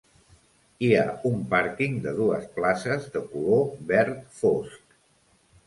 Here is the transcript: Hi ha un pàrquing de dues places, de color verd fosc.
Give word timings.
Hi 0.87 0.87
ha 1.01 1.03
un 1.31 1.43
pàrquing 1.51 1.99
de 2.07 2.15
dues 2.21 2.49
places, 2.57 3.07
de 3.19 3.23
color 3.35 3.63
verd 3.95 4.27
fosc. 4.43 5.01